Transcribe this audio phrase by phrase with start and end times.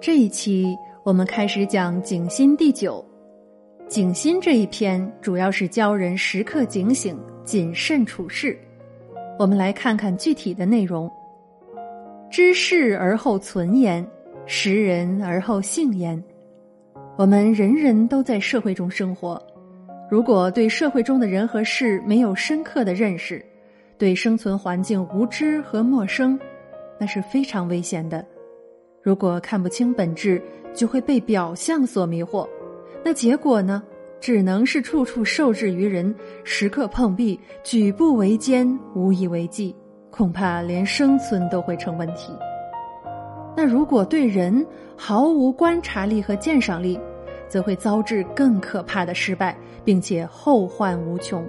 [0.00, 3.04] 这一期我们开始讲《景心》第九，
[3.88, 8.56] 《景心》这一篇主要是教人时刻警醒、谨慎处事。
[9.38, 11.10] 我们来看看具体的内容：
[12.30, 14.06] 知事而后存焉，
[14.46, 16.22] 识人而后信焉。
[17.16, 19.42] 我们人人都在社会中生活，
[20.10, 23.44] 如果对社会中的人和事没有深刻的认识，
[23.96, 26.38] 对生存环境无知和陌生，
[26.98, 28.24] 那是非常危险的。
[29.06, 30.42] 如果看不清本质，
[30.74, 32.44] 就会被表象所迷惑，
[33.04, 33.80] 那结果呢？
[34.20, 36.12] 只能是处处受制于人，
[36.42, 39.72] 时刻碰壁，举步维艰，无以为继，
[40.10, 42.32] 恐怕连生存都会成问题。
[43.56, 46.98] 那如果对人毫无观察力和鉴赏力，
[47.46, 51.46] 则会遭致更可怕的失败，并且后患无穷。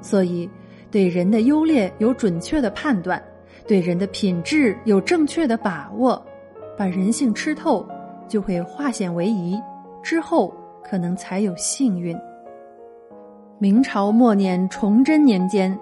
[0.00, 0.48] 所以，
[0.90, 3.22] 对人的优劣有准确的判断，
[3.68, 6.25] 对人的品质有正确的把握。
[6.76, 7.86] 把人性吃透，
[8.28, 9.60] 就会化险为夷，
[10.02, 12.16] 之后可能才有幸运。
[13.58, 15.76] 明朝末年崇祯年间，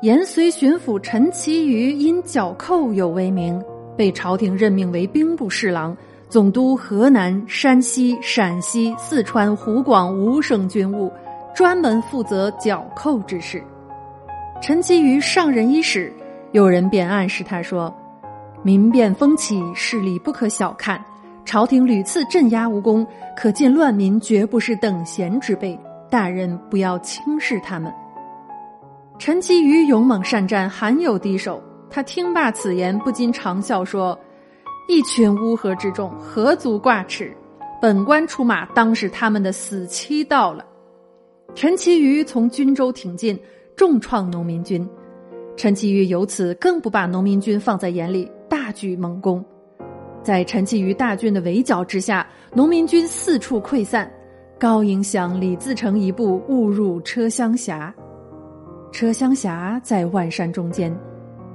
[0.00, 3.62] 延绥巡抚陈其瑜因剿寇有威名，
[3.96, 5.94] 被朝廷任命为兵部侍郎，
[6.30, 11.12] 总督河南、山西、陕西、四川、湖广五省军务，
[11.54, 13.62] 专门负责剿寇之事。
[14.62, 16.10] 陈其瑜上任伊始，
[16.52, 17.94] 有人便暗示他说。
[18.62, 21.02] 民变风起，势力不可小看。
[21.44, 23.06] 朝廷屡次镇压无功，
[23.36, 25.78] 可见乱民绝不是等闲之辈。
[26.10, 27.92] 大人不要轻视他们。
[29.18, 31.62] 陈其瑜勇猛善战，罕有敌手。
[31.90, 34.18] 他听罢此言，不禁长笑说
[34.88, 37.34] ：“一群乌合之众，何足挂齿？
[37.80, 40.64] 本官出马，当是他们的死期到了。”
[41.54, 43.38] 陈其瑜从军州挺进，
[43.74, 44.86] 重创农民军。
[45.56, 48.30] 陈其瑜由此更不把农民军放在眼里。
[48.48, 49.44] 大举猛攻，
[50.22, 54.10] 在陈其瑜大军的围剿之下，农民军四处溃散。
[54.58, 57.94] 高迎祥、李自成一部误入车厢峡，
[58.90, 60.92] 车厢峡在万山中间，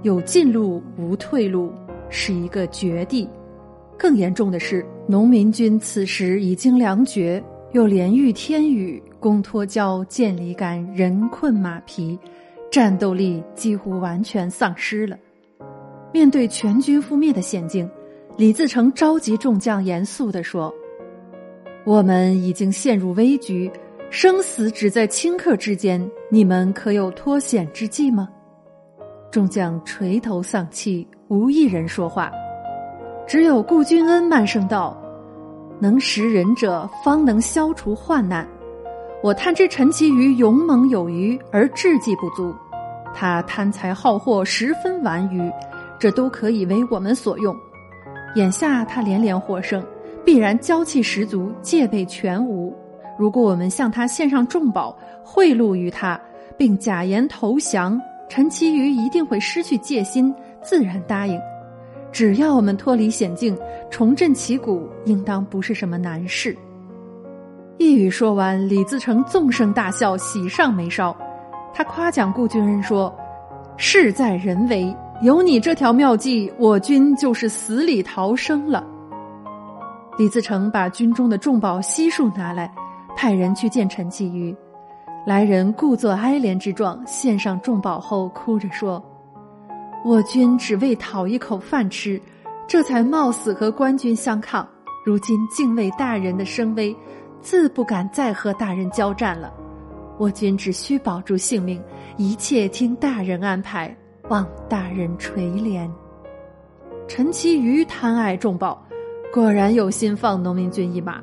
[0.04, 1.70] 有进路无退路，
[2.10, 3.30] 是一个绝地。
[3.98, 7.44] 更严重的是，农民军此时已经粮绝，
[7.74, 12.18] 又连遇天雨，弓脱胶，箭离竿，人困马疲，
[12.72, 15.18] 战斗力几乎完全丧失了。
[16.14, 17.90] 面对全军覆灭的险境，
[18.38, 20.72] 李自成召集众将，严肃地说
[21.86, 23.70] ：“我们已经陷入危局，
[24.12, 28.30] 生死只在顷刻之间，你们可有脱险之计吗？”
[29.32, 32.32] 众将垂头丧气，无一人说话。
[33.26, 34.96] 只有顾君恩慢声道
[35.82, 38.48] ：“能识人者，方能消除患难。
[39.24, 42.54] 我探知陈其瑜勇猛有余，而智计不足；
[43.16, 45.52] 他贪财好货，十分顽愚。”
[46.04, 47.56] 这都可以为我们所用。
[48.36, 49.82] 眼下他连连获胜，
[50.26, 52.76] 必然娇气十足，戒备全无。
[53.18, 54.94] 如果我们向他献上重宝，
[55.24, 56.20] 贿赂于他，
[56.58, 57.98] 并假言投降，
[58.28, 61.40] 陈其瑜一定会失去戒心，自然答应。
[62.12, 63.58] 只要我们脱离险境，
[63.90, 66.54] 重振旗鼓，应当不是什么难事。
[67.78, 71.16] 一语说完，李自成纵声大笑，喜上眉梢。
[71.74, 73.16] 他夸奖顾军恩说
[73.78, 74.94] ：“事在人为。”
[75.24, 78.86] 有你这条妙计，我军就是死里逃生了。
[80.18, 82.70] 李自成把军中的重宝悉数拿来，
[83.16, 84.54] 派人去见陈继瑜。
[85.26, 89.02] 来人故作哀怜之状，献上重宝后，哭着说
[90.04, 92.22] ：“我军只为讨一口饭吃，
[92.68, 94.68] 这才冒死和官军相抗。
[95.06, 96.94] 如今敬畏大人的声威，
[97.40, 99.54] 自不敢再和大人交战了。
[100.18, 101.82] 我军只需保住性命，
[102.18, 103.96] 一切听大人安排。”
[104.34, 105.88] 望大人垂怜。
[107.08, 108.84] 陈其瑜贪爱重宝，
[109.32, 111.22] 果然有心放农民军一马。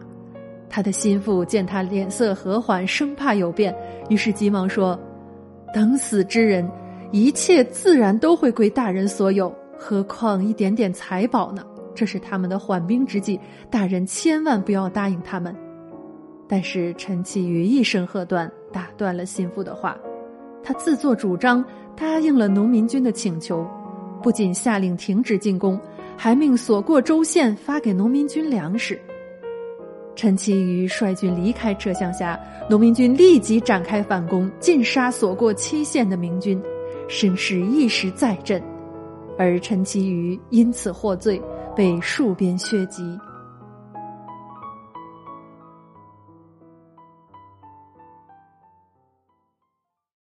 [0.69, 3.77] 他的心腹见他脸色和缓，生怕有变，
[4.11, 4.97] 于是急忙说
[5.75, 6.71] ：“等死之人，
[7.11, 11.67] 一切自然都会归大人所有，何况一点点财宝呢？
[11.97, 15.53] 这是他们的缓兵之计，大人千万不要答应他们。”
[16.47, 19.99] 但是陈其瑜一声喝断，打断了心腹的话。
[20.63, 21.65] 他自作主张
[21.97, 23.67] 答应了农民军的请求，
[24.23, 25.79] 不仅下令停止进攻，
[26.17, 29.01] 还命所过州县发给农民军粮食。
[30.17, 32.39] 陈其瑜率军离开车厢下，
[32.69, 36.61] 农民军立即展开反攻，尽杀所过七县的明军，
[37.09, 38.63] 声势一时再振，
[39.39, 41.41] 而陈其瑜因此获罪，
[41.75, 43.19] 被戍边削籍。